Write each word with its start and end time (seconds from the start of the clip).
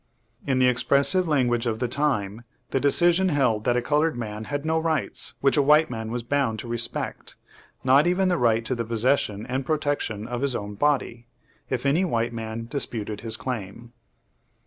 In 0.47 0.57
the 0.57 0.65
expressive 0.67 1.27
language 1.27 1.67
of 1.67 1.77
the 1.77 1.87
time 1.87 2.41
the 2.71 2.79
decision 2.79 3.29
held 3.29 3.65
that 3.65 3.77
a 3.77 3.83
colored 3.83 4.17
man 4.17 4.45
had 4.45 4.65
no 4.65 4.79
rights 4.79 5.35
which 5.41 5.57
a 5.57 5.61
white 5.61 5.91
man 5.91 6.09
was 6.09 6.23
bound 6.23 6.57
to 6.57 6.67
respect, 6.67 7.35
not 7.83 8.07
even 8.07 8.27
the 8.27 8.39
right 8.39 8.65
to 8.65 8.73
the 8.73 8.83
possession 8.83 9.45
and 9.45 9.63
protection 9.63 10.27
of 10.27 10.41
his 10.41 10.55
own 10.55 10.73
body, 10.73 11.27
if 11.69 11.85
any 11.85 12.03
white 12.03 12.33
man 12.33 12.65
disputed 12.65 13.21
his 13.21 13.37
claim. 13.37 13.93